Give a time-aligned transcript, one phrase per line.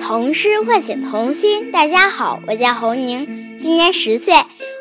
[0.00, 1.70] 童诗唤醒童心。
[1.70, 4.34] 大家好，我叫侯宁，今年十岁，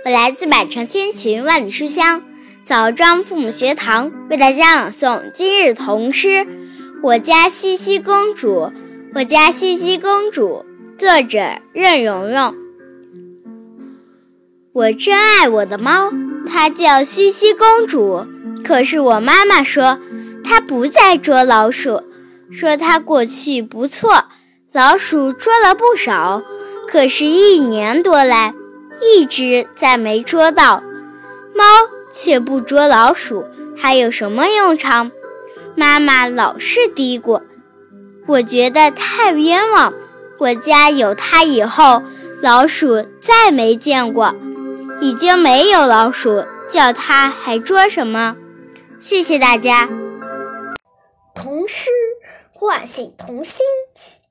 [0.06, 2.24] 我来自百城千群万里书香
[2.64, 6.28] 枣庄父母学堂，为大家朗诵今日童诗
[7.02, 8.72] 《我家西西公主》。
[9.16, 10.66] 我家西西公主，
[10.98, 12.56] 作者任蓉蓉。
[14.72, 16.12] 我真爱我的猫，
[16.48, 18.26] 它叫西西公主。
[18.64, 20.00] 可是我妈妈说，
[20.44, 22.02] 它不再捉老鼠，
[22.52, 24.26] 说它过去不错。
[24.74, 26.42] 老鼠捉了不少，
[26.88, 28.56] 可是，一年多来，
[29.00, 30.82] 一直再没捉到。
[31.54, 31.64] 猫
[32.12, 33.46] 却不捉老鼠，
[33.78, 35.12] 还有什么用场？
[35.76, 37.44] 妈妈老是嘀咕，
[38.26, 39.94] 我觉得太冤枉。
[40.40, 42.02] 我家有它以后，
[42.42, 44.34] 老鼠再没见过，
[45.00, 48.36] 已经没有老鼠，叫它还捉什么？
[49.00, 49.88] 谢谢大家。
[51.36, 51.92] 童诗
[52.52, 53.60] 唤醒童心。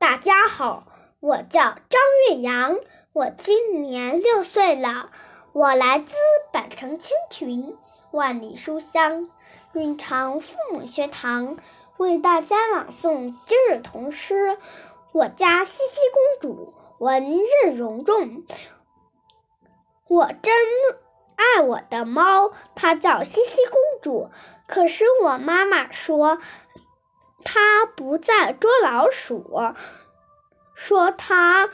[0.02, 0.82] 大家好，
[1.20, 2.76] 我叫张月阳，
[3.12, 5.12] 我今年六岁了，
[5.52, 6.12] 我来自
[6.52, 7.76] 百城千群，
[8.10, 9.30] 万里书香
[9.74, 11.56] 蕴藏父母学堂，
[11.98, 14.34] 为大家朗诵今日童诗
[15.12, 17.22] 《我家西西公主》，文
[17.62, 18.42] 任蓉蓉。
[20.08, 20.52] 我真
[21.36, 24.30] 爱我的猫，它叫西西公主，
[24.66, 26.38] 可是我妈妈说。
[27.44, 29.74] 他不再捉老鼠，
[30.74, 31.68] 说他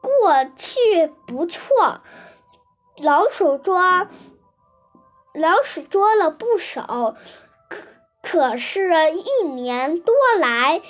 [0.00, 2.00] 过去不错，
[2.96, 4.08] 老鼠捉
[5.32, 7.16] 老鼠捉了不少，
[7.68, 7.86] 可
[8.22, 10.80] 可是一年多来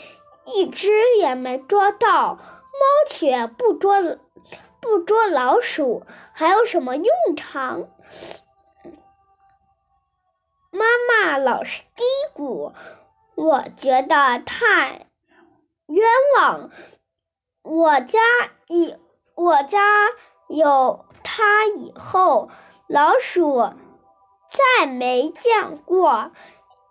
[0.45, 2.39] 一只也没捉到。
[2.75, 4.19] 猫却不捉
[4.81, 7.89] 不捉老鼠，还有什么用场？
[10.73, 12.03] 妈妈老是嘀
[12.35, 12.73] 咕。
[13.37, 15.07] 我觉得太
[15.87, 16.71] 冤枉，
[17.63, 18.19] 我家
[18.69, 18.97] 以
[19.35, 19.81] 我家
[20.49, 22.49] 有它以后，
[22.87, 23.73] 老鼠
[24.49, 26.31] 再没见过，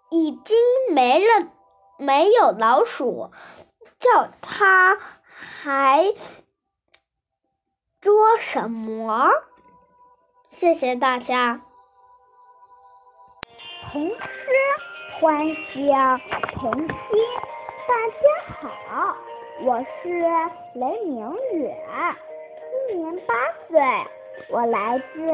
[0.09, 0.57] 已经
[0.93, 1.47] 没了，
[1.97, 3.31] 没有老鼠，
[3.99, 6.13] 叫它还
[8.01, 9.29] 捉什么？
[10.49, 11.61] 谢谢大家。
[15.23, 16.19] 欢笑
[16.51, 16.87] 童心，
[17.87, 19.15] 大家好，
[19.63, 20.09] 我是
[20.73, 21.73] 雷明远，
[22.89, 23.33] 今年八
[23.69, 23.79] 岁，
[24.49, 25.31] 我来自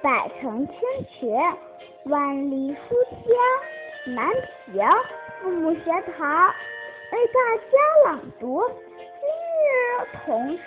[0.00, 0.74] 百城千
[1.10, 1.38] 群，
[2.04, 4.32] 万里书香南
[4.64, 4.82] 平
[5.42, 5.82] 父母学
[6.16, 6.48] 堂，
[7.12, 7.76] 为大家
[8.06, 8.64] 朗读
[8.96, 9.28] 今
[9.60, 9.68] 日
[10.24, 10.62] 童诗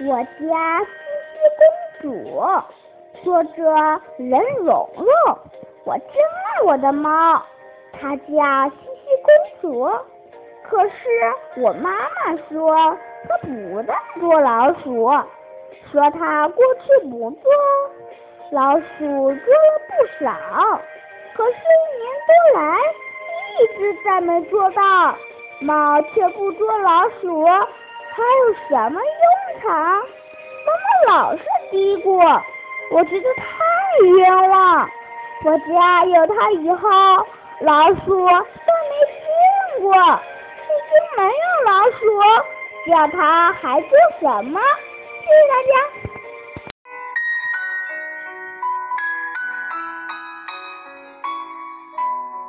[0.08, 0.88] 《我家西
[1.34, 1.62] 西公
[2.00, 2.40] 主》，
[3.22, 3.52] 作者
[4.16, 5.38] 任蓉蓉。
[5.84, 7.44] 我真爱我的猫。
[8.04, 9.90] 它叫西西公主，
[10.68, 10.92] 可是
[11.56, 12.76] 我妈妈说
[13.26, 15.10] 它不再捉老鼠，
[15.90, 17.50] 说它过去不做，
[18.52, 19.34] 老鼠捉了
[19.88, 20.30] 不少，
[21.34, 22.78] 可是一年多来
[23.58, 25.16] 一直再没捉到。
[25.60, 29.72] 猫却不捉老鼠，还有什么用场？
[29.72, 29.96] 妈
[30.76, 32.42] 妈老是嘀咕，
[32.90, 33.44] 我觉得太
[34.18, 34.90] 冤枉。
[35.46, 37.26] 我家有它以后。
[37.60, 39.30] 老鼠都没见
[39.80, 41.30] 过，已经没有
[41.64, 41.96] 老鼠，
[42.90, 44.60] 叫它还做什么？
[45.20, 45.72] 谢谢大家。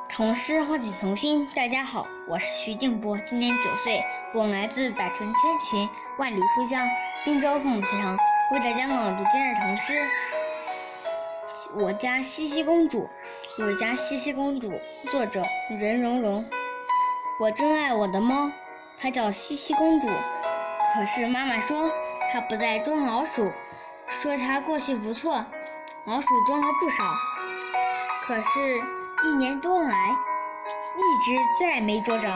[0.10, 5.88] 童诗唤醒童心，大家好，我是徐静波，今年九岁，我来自百城千群，
[6.18, 6.82] 万里书香
[7.24, 8.18] 滨州父母学堂，
[8.52, 9.94] 为大家朗读今日童诗。
[11.76, 13.08] 我家西西公主。
[13.58, 14.72] 我家西西公主，
[15.10, 16.46] 作者任蓉蓉。
[17.40, 18.52] 我真爱我的猫，
[18.98, 20.08] 它叫西西公主。
[20.08, 21.90] 可是妈妈说
[22.32, 23.52] 它不再捉老鼠，
[24.10, 25.46] 说它过去不错，
[26.06, 27.04] 老鼠捉了不少。
[28.26, 28.84] 可是，
[29.24, 30.12] 一年多来，
[30.96, 32.28] 一直再没捉着。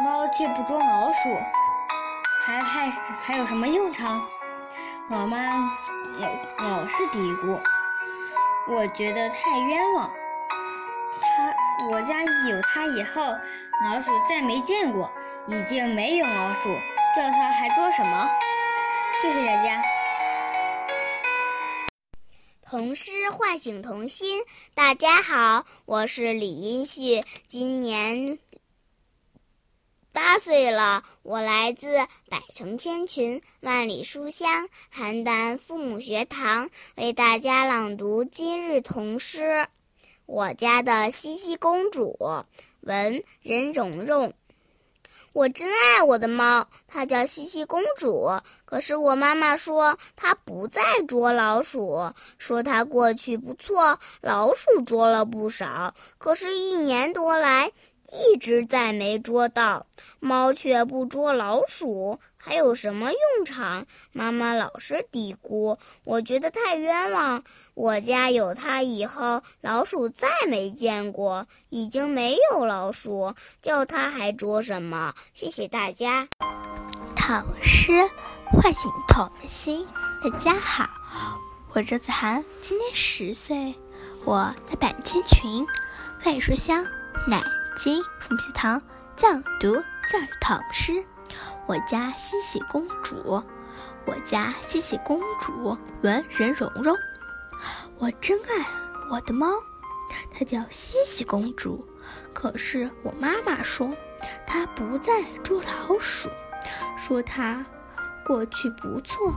[0.00, 1.36] 猫却不捉老鼠，
[2.44, 4.24] 还还还有什么用场？
[5.10, 5.38] 老妈
[6.18, 6.28] 老
[6.58, 7.58] 老是嘀咕，
[8.68, 10.10] 我觉得太冤枉。
[11.20, 11.54] 他
[11.90, 13.22] 我家有它以后，
[13.84, 15.10] 老鼠再没见过，
[15.46, 16.68] 已经没有老鼠，
[17.14, 18.28] 叫它还捉什么？
[19.20, 19.82] 谢谢大家。
[22.62, 24.42] 童诗唤醒童心，
[24.74, 28.38] 大家好，我是李英旭，今年
[30.12, 31.96] 八岁了，我来自
[32.28, 39.66] 百城千群，万里书香邯郸父母学堂，为大家朗读今日童诗。
[40.28, 42.18] 我家的西西公主，
[42.82, 44.34] 文任蓉蓉。
[45.32, 48.28] 我真爱我的猫，它叫西西公主。
[48.66, 55.94] 可是我妈妈说它不再捉老鼠，说它过去不错，老鼠捉了不少。
[56.18, 57.72] 可是，一年多来
[58.12, 59.86] 一直再没捉到。
[60.20, 63.84] 猫却不捉老鼠，还有什么用场？
[64.10, 67.44] 妈妈老是嘀咕，我觉得太冤枉。
[67.74, 75.12] 我家有它以后，老鼠再没见过，已经没有老鼠，叫它还捉什么？
[75.34, 76.26] 谢谢大家。
[77.14, 78.08] 唐诗
[78.46, 79.86] 唤醒童心。
[80.24, 80.88] 大家好，
[81.74, 83.74] 我周子涵，今年十岁，
[84.24, 85.66] 我的板千群，
[86.24, 86.82] 万书香，
[87.26, 87.44] 南
[87.76, 88.80] 京凤皮堂
[89.18, 89.74] 讲读
[90.10, 91.04] 教育唐诗。
[91.68, 93.42] 我家西西公主，
[94.06, 96.96] 我家西西公主文人蓉蓉，
[97.98, 98.66] 我真爱
[99.10, 99.46] 我的猫，
[100.32, 101.86] 它叫西西公主。
[102.32, 103.94] 可是我妈妈说，
[104.46, 106.30] 它不再捉老鼠，
[106.96, 107.66] 说它
[108.24, 109.34] 过去不错，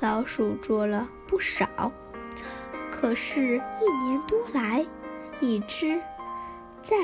[0.00, 1.92] 老鼠捉了不少。
[2.90, 4.84] 可是，一年多来，
[5.38, 6.02] 一只
[6.82, 6.96] 再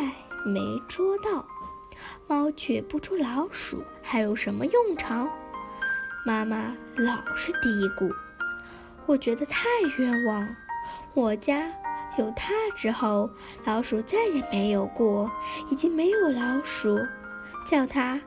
[0.45, 1.47] 没捉到。
[2.27, 5.29] 猫却不捉老鼠，还有什么用场？
[6.27, 7.69] 妈妈老是嘀
[7.99, 8.11] 咕，
[9.05, 9.69] 我觉得太
[9.99, 10.49] 冤枉。
[11.13, 11.71] 我家
[12.17, 13.29] 有它之后，
[13.67, 15.31] 老鼠再也没有过，
[15.71, 16.99] 已经没有老鼠，
[17.67, 18.19] 叫它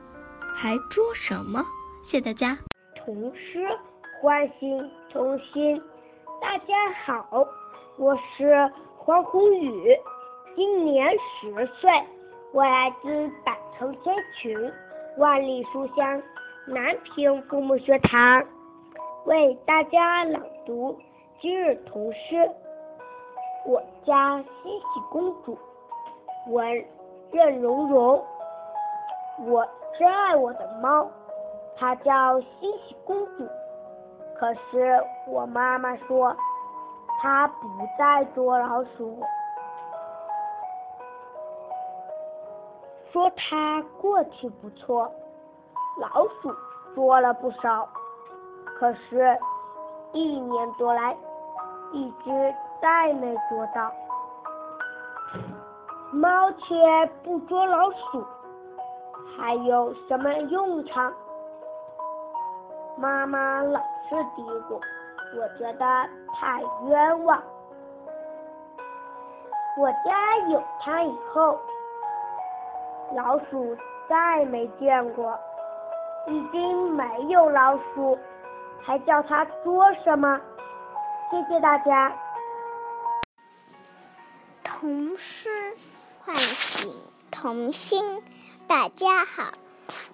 [0.54, 1.60] 还捉什么？
[2.00, 2.56] 谢谢大家。
[3.04, 3.66] 童诗
[4.22, 5.82] 唤醒童心。
[6.40, 6.74] 大家
[7.04, 7.44] 好，
[7.96, 8.54] 我是
[8.96, 9.90] 黄宏宇，
[10.54, 11.90] 今年十岁，
[12.52, 13.58] 我来自百。
[13.78, 14.72] 承千群，
[15.18, 16.20] 万里书香，
[16.66, 18.44] 南平父母学堂
[19.24, 20.98] 为大家朗读
[21.40, 22.50] 今日童诗。
[23.64, 25.56] 我家西西公主，
[26.48, 26.84] 文
[27.30, 28.20] 任蓉蓉。
[29.46, 29.64] 我
[29.96, 31.08] 真爱我的猫，
[31.76, 32.46] 它叫西
[32.84, 33.46] 西公主。
[34.36, 36.36] 可是我妈妈说，
[37.22, 39.22] 它不再捉老鼠。
[43.12, 45.10] 说它过去不错，
[45.98, 46.54] 老鼠
[46.94, 47.88] 捉了不少，
[48.78, 49.38] 可是，
[50.12, 51.16] 一年多来，
[51.92, 53.90] 一只再没捉到。
[56.12, 58.24] 猫却不捉老鼠，
[59.36, 61.12] 还有什么用场？
[62.98, 64.78] 妈妈老是嘀咕，
[65.34, 65.84] 我觉得
[66.34, 67.42] 太冤枉。
[69.78, 71.58] 我家有它以后。
[73.16, 73.74] 老鼠
[74.06, 75.38] 再没见过，
[76.26, 78.18] 已经没有老鼠，
[78.82, 80.38] 还叫它捉什么？
[81.30, 82.14] 谢谢大家。
[84.62, 85.48] 童诗
[86.20, 86.92] 唤醒
[87.30, 88.22] 童心。
[88.66, 89.52] 大家好，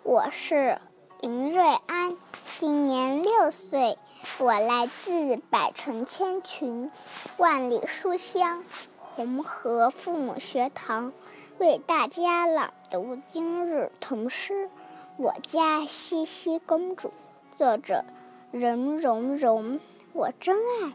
[0.05, 0.79] 我是
[1.21, 2.17] 林瑞安，
[2.59, 3.99] 今年六岁，
[4.39, 6.93] 我来自百城千群，
[7.39, 8.63] 万里书香，
[9.01, 11.13] 红河父母学堂。
[11.59, 14.67] 为大家朗读今日童诗
[15.17, 17.13] 《我家西西公主》，
[17.57, 18.05] 作者
[18.51, 19.79] 任蓉蓉。
[20.13, 20.93] 我真爱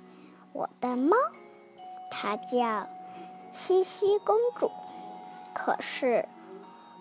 [0.51, 1.15] 我的猫，
[2.11, 2.87] 它叫
[3.53, 4.69] 西西公主。
[5.53, 6.27] 可是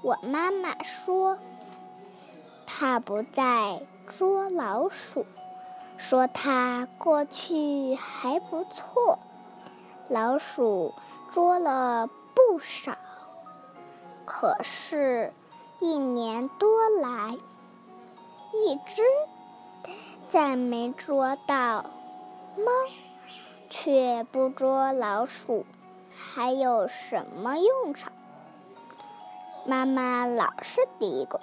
[0.03, 1.37] 我妈妈说，
[2.65, 5.27] 它不再捉老鼠，
[5.97, 9.19] 说它过去还不错，
[10.09, 10.95] 老鼠
[11.33, 12.97] 捉了不少。
[14.31, 15.33] 可是，
[15.81, 16.69] 一年多
[17.01, 17.39] 来，
[18.53, 19.03] 一只
[20.29, 21.87] 再没捉到
[22.57, 22.71] 猫，
[23.71, 25.65] 却不捉老鼠，
[26.15, 28.13] 还有什么用场？
[29.65, 31.41] 妈妈老是嘀咕，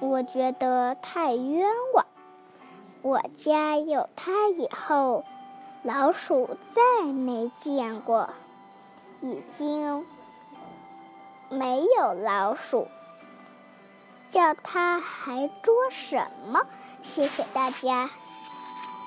[0.00, 2.04] 我觉得太冤枉。
[3.02, 5.24] 我家有它以后，
[5.82, 8.30] 老鼠再没见过，
[9.22, 10.04] 已经。
[11.50, 12.88] 没有老鼠，
[14.30, 16.16] 叫它还捉什
[16.50, 16.60] 么？
[17.02, 18.08] 谢谢大家。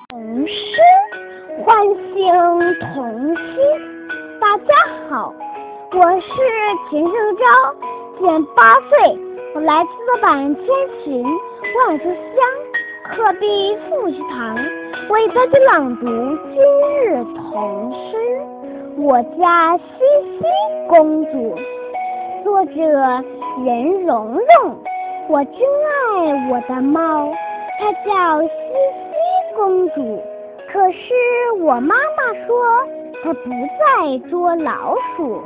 [0.10, 0.54] 童诗
[1.66, 2.16] 唤醒
[2.94, 3.56] 童心。
[4.40, 4.74] 大家
[5.10, 5.34] 好，
[5.92, 6.28] 我是
[6.90, 7.76] 秦胜昭，
[8.18, 9.20] 今年八岁，
[9.56, 10.66] 我来自板千
[11.04, 14.56] 群万书香鹤壁父学堂，
[15.10, 16.56] 为大家朗读今
[17.04, 18.18] 日童诗
[19.02, 19.84] 《我家西
[20.38, 20.46] 西
[20.88, 21.56] 公主》。
[22.48, 22.72] 作者
[23.66, 24.76] 任蓉蓉，
[25.28, 27.30] 我真爱我的猫，
[27.78, 30.24] 它叫西西公主。
[30.72, 31.14] 可是
[31.60, 32.88] 我妈妈说，
[33.22, 35.42] 它不再捉老鼠，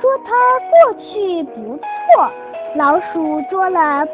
[0.00, 2.28] 说它过去不错，
[2.74, 4.12] 老鼠捉了不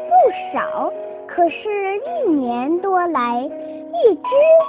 [0.53, 0.93] 少，
[1.25, 4.21] 可是一年多来一只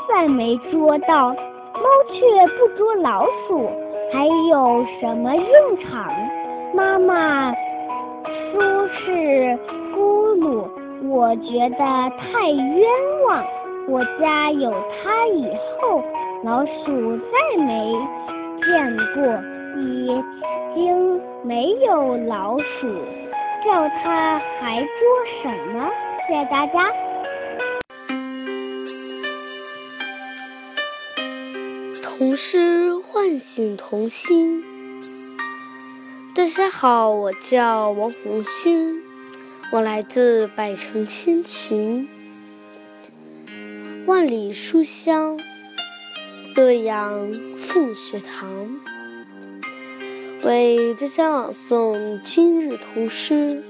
[0.09, 1.35] 再没捉到。
[1.35, 1.85] 猫
[2.15, 3.69] 却不捉老鼠，
[4.11, 6.11] 还有什么用场？
[6.75, 7.53] 妈妈
[8.53, 9.59] 说是
[9.95, 10.69] 咕噜，
[11.09, 11.79] 我觉得
[12.19, 12.89] 太冤
[13.27, 13.45] 枉。
[13.89, 15.47] 我家有它以
[15.81, 16.03] 后，
[16.45, 17.93] 老鼠再没
[18.61, 19.25] 见过，
[19.81, 20.23] 已
[20.75, 22.87] 经没有老鼠，
[23.65, 24.89] 叫它还捉
[25.43, 25.89] 什么？
[26.29, 26.93] 谢谢大家。
[32.03, 34.63] 童诗唤醒童心。
[36.39, 39.03] 大家好，我叫王红勋，
[39.73, 42.09] 我来自百城千群，
[44.07, 45.37] 万里书香，
[46.55, 48.49] 洛阳凤学堂，
[50.45, 53.65] 为大家朗诵今日童诗。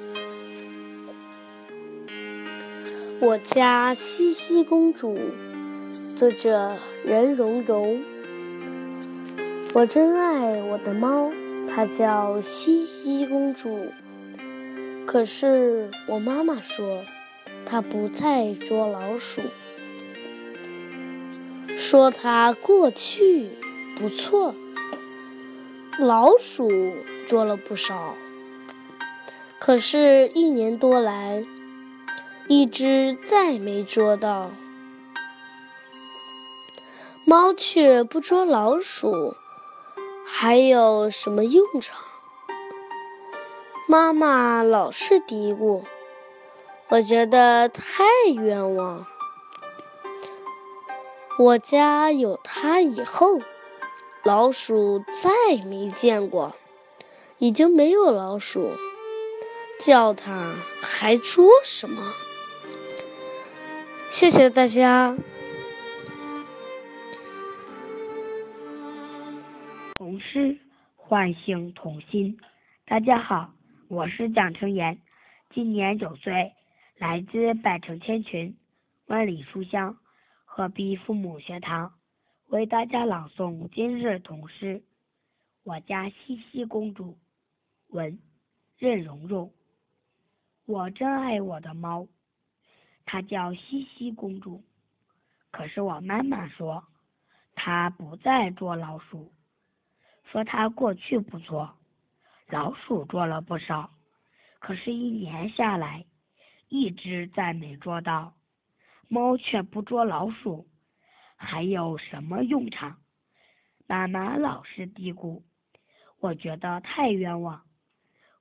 [3.19, 5.19] 我家西西公主，
[6.15, 8.03] 作者任溶溶。
[9.73, 11.31] 我真爱我的猫，
[11.69, 13.93] 她叫西西公主。
[15.07, 17.05] 可是我妈妈说，
[17.65, 19.41] 她不再捉老鼠，
[21.77, 23.51] 说她过去
[23.97, 24.55] 不错，
[25.99, 26.69] 老鼠
[27.27, 28.15] 捉了不少。
[29.59, 31.43] 可是，一年多来，
[32.49, 34.51] 一只再没捉到。
[37.25, 39.38] 猫却不捉老鼠。
[40.31, 41.99] 还有什么用场？
[43.89, 45.83] 妈妈老是嘀咕，
[46.89, 48.05] 我觉得太
[48.37, 49.07] 冤枉。
[51.39, 53.41] 我家有它以后，
[54.23, 55.31] 老鼠再
[55.65, 56.55] 没见过，
[57.39, 58.73] 已经没有老鼠，
[59.81, 62.13] 叫它还捉什么？
[64.11, 65.17] 谢谢大家。
[70.31, 70.59] 诗
[70.95, 72.39] 唤醒童心。
[72.85, 73.55] 大家好，
[73.89, 74.99] 我是蒋成言，
[75.49, 76.53] 今年九岁，
[76.99, 78.55] 来自百城千群，
[79.07, 79.97] 万里书香，
[80.45, 81.95] 鹤壁父母学堂，
[82.49, 84.83] 为大家朗诵今日童诗。
[85.65, 87.17] 我家西西公主，
[87.89, 88.19] 文，
[88.77, 89.51] 任蓉蓉。
[90.67, 92.07] 我真爱我的猫，
[93.07, 94.63] 它叫西西公主。
[95.51, 96.85] 可是我妈妈说，
[97.55, 99.33] 它不再捉老鼠。
[100.31, 101.75] 说它过去不错，
[102.49, 103.91] 老鼠捉了不少，
[104.59, 106.05] 可是，一年下来，
[106.69, 108.35] 一只再没捉到。
[109.09, 110.69] 猫却不捉老鼠，
[111.37, 112.99] 还有什么用场？
[113.87, 115.43] 妈妈老是嘀咕，
[116.21, 117.63] 我觉得太冤枉。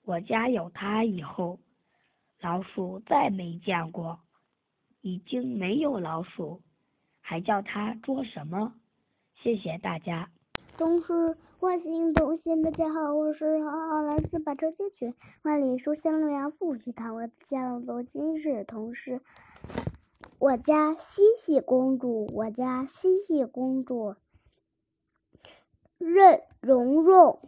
[0.03, 1.59] 我家有它以后，
[2.41, 4.19] 老鼠再没见过，
[4.99, 6.61] 已经没有老鼠，
[7.21, 8.73] 还叫它捉什么？
[9.41, 10.29] 谢谢大家。
[10.77, 19.19] 童诗唤醒童心，大家好，我是浩浩，来自百城千群，万里书香洛阳父亲堂，我家朗读今日童诗。
[20.37, 24.13] 我家西西公主，我家西西公主，
[25.97, 27.39] 任蓉蓉。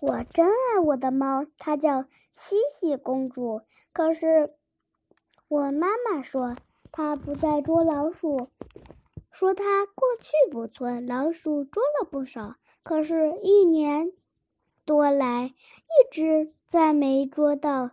[0.00, 3.60] 我真爱我的猫，它叫西西公主。
[3.92, 4.54] 可是
[5.48, 6.56] 我妈妈说，
[6.90, 8.48] 它不再捉老鼠。
[9.38, 14.12] 说它过去不错，老鼠捉了不少，可是，一年
[14.84, 17.92] 多来一只再没捉到。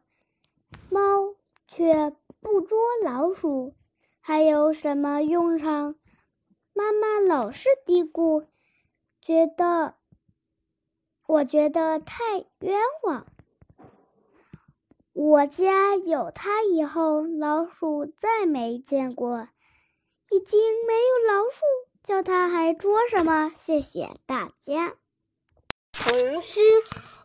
[0.90, 1.36] 猫
[1.68, 3.76] 却不捉老鼠，
[4.22, 5.94] 还有什么用场？
[6.74, 8.48] 妈妈老是嘀咕，
[9.22, 9.94] 觉得
[11.28, 13.28] 我觉得太冤枉。
[15.14, 19.48] 我家有它以后，老鼠再没见过。
[20.32, 21.62] 已经没有老鼠，
[22.04, 23.52] 叫它还捉什么？
[23.56, 24.96] 谢谢大家。
[25.92, 26.60] 童诗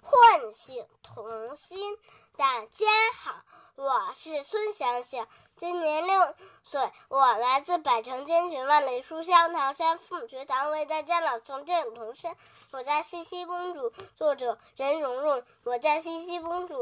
[0.02, 1.97] 唤醒童心。
[2.37, 3.42] 大家好，
[3.76, 5.26] 我是孙想想，
[5.57, 12.28] 今年六岁，我来自百城千群万里书香唐山父母学堂，为大家朗诵这首童诗。
[12.71, 15.42] 我家西西公主，作者任溶溶。
[15.64, 16.75] 我家西西公主，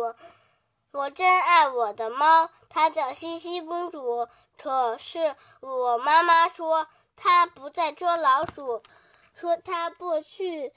[0.91, 4.27] 我真爱我的猫，它叫西西公主。
[4.57, 8.83] 可是我妈妈说，它不再捉老鼠，
[9.35, 10.73] 说它过去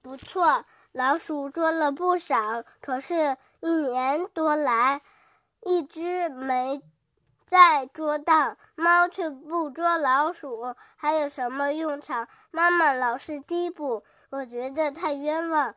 [0.00, 2.64] 不错，老鼠捉了不少。
[2.80, 5.02] 可是，一年多来，
[5.60, 6.80] 一只没
[7.46, 8.56] 再捉到。
[8.74, 12.26] 猫却不捉老鼠，还有什么用场？
[12.50, 15.74] 妈妈老是嘀咕，我觉得太冤枉。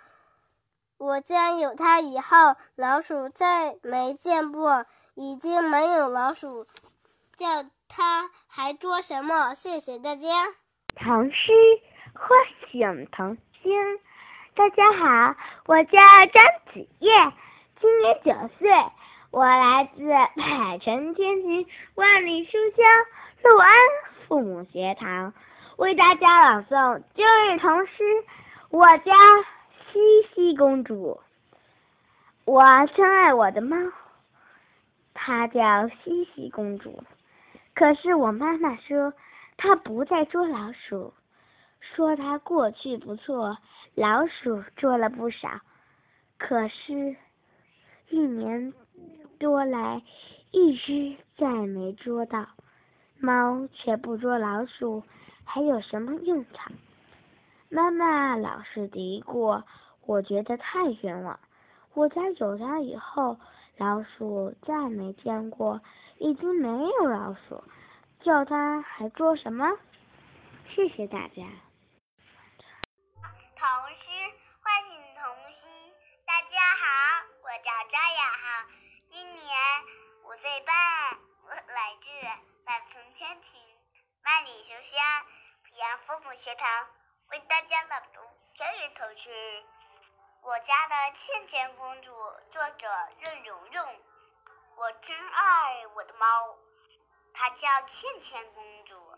[1.03, 6.65] 我家有它以后，老鼠再没见过，已经没有老鼠，
[7.36, 7.45] 叫
[7.89, 9.53] 它还捉什么？
[9.53, 10.29] 谢谢大家。
[10.95, 11.51] 唐诗
[12.13, 12.39] 唤
[12.72, 13.74] 醒童心。
[14.55, 16.00] 大家好，我叫
[16.31, 17.12] 张子叶，
[17.81, 18.72] 今年九岁，
[19.31, 22.86] 我来自百城千群万里书香
[23.43, 23.69] 陆安
[24.29, 25.33] 父母学堂，
[25.75, 28.03] 为大家朗诵旧日童诗
[28.69, 29.12] 《我家
[29.93, 30.00] 西
[30.33, 31.21] 西公主》。
[32.45, 33.77] 我深爱我的猫，
[35.13, 37.03] 它叫西西公主，
[37.75, 39.13] 可是我妈妈说
[39.55, 41.13] 它不再捉老鼠。
[41.79, 43.55] 说它过去不错，
[43.93, 45.59] 老鼠捉了不少，
[46.39, 47.15] 可是，
[48.09, 48.73] 一年
[49.38, 50.01] 多来
[50.50, 52.47] 一只再没捉到。
[53.19, 55.03] 猫却不捉老鼠，
[55.43, 56.71] 还有什么用场？
[57.69, 59.62] 妈妈老是嘀咕，
[60.05, 61.39] 我觉得太冤枉。
[61.93, 63.39] 我家有它以后，
[63.77, 65.81] 老鼠再没见过，
[66.17, 67.63] 已经没有老鼠，
[68.22, 69.77] 叫它还做什么？
[70.74, 71.43] 谢谢大家。
[73.55, 74.10] 童诗
[74.62, 75.69] 唤醒童心。
[76.25, 76.86] 大家好，
[77.43, 78.65] 我叫张雅涵，
[79.10, 79.50] 今年
[80.25, 80.74] 五岁半，
[81.45, 82.10] 我来自
[82.65, 83.62] 百城千群、
[84.25, 84.98] 万里书香
[85.63, 86.65] 平安父母学堂，
[87.31, 88.19] 为大家朗读
[88.55, 89.29] 教育童诗
[90.45, 92.12] 《我家的倩倩公主》，
[92.51, 92.88] 作者
[93.19, 94.01] 任蓉蓉。
[94.75, 96.57] 我真爱我的猫，
[97.33, 99.17] 它叫倩倩公主，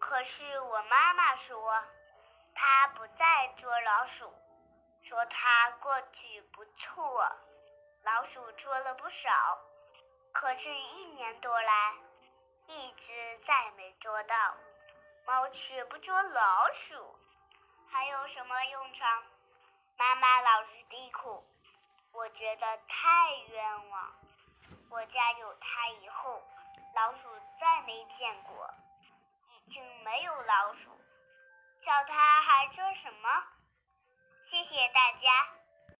[0.00, 1.84] 可是我妈妈说。
[2.56, 4.34] 它不再捉老鼠，
[5.02, 7.30] 说它过去不错，
[8.02, 9.30] 老鼠捉了不少，
[10.32, 11.94] 可是，一年多来，
[12.66, 14.36] 一只再没捉到。
[15.26, 17.18] 猫却不捉老鼠，
[17.88, 19.22] 还有什么用场？
[19.98, 21.42] 妈妈老是嘀咕，
[22.12, 24.14] 我觉得太冤枉。
[24.90, 26.42] 我家有它以后，
[26.94, 27.18] 老鼠
[27.58, 28.74] 再没见过，
[29.64, 30.90] 已经没有老鼠。
[31.80, 33.28] 叫它还说什么？
[34.42, 35.55] 谢谢大家。